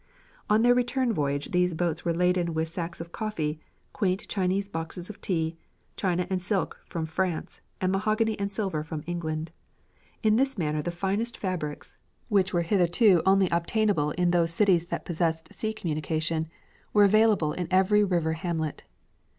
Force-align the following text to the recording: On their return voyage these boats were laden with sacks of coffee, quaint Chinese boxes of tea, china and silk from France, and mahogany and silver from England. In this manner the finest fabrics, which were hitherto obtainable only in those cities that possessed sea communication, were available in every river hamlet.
On 0.49 0.63
their 0.63 0.73
return 0.73 1.13
voyage 1.13 1.51
these 1.51 1.75
boats 1.75 2.03
were 2.03 2.11
laden 2.11 2.55
with 2.55 2.67
sacks 2.69 3.01
of 3.01 3.11
coffee, 3.11 3.59
quaint 3.93 4.27
Chinese 4.27 4.67
boxes 4.67 5.11
of 5.11 5.21
tea, 5.21 5.57
china 5.95 6.25
and 6.27 6.41
silk 6.41 6.79
from 6.87 7.05
France, 7.05 7.61
and 7.79 7.91
mahogany 7.91 8.35
and 8.39 8.51
silver 8.51 8.83
from 8.83 9.03
England. 9.05 9.51
In 10.23 10.37
this 10.37 10.57
manner 10.57 10.81
the 10.81 10.89
finest 10.89 11.37
fabrics, 11.37 11.97
which 12.29 12.51
were 12.51 12.63
hitherto 12.63 13.21
obtainable 13.27 14.05
only 14.05 14.15
in 14.17 14.31
those 14.31 14.49
cities 14.51 14.87
that 14.87 15.05
possessed 15.05 15.53
sea 15.53 15.71
communication, 15.71 16.47
were 16.93 17.03
available 17.03 17.53
in 17.53 17.67
every 17.69 18.03
river 18.03 18.33
hamlet. 18.33 18.81